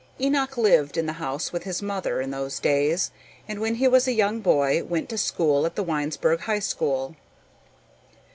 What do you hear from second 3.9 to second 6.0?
a young boy went to school at the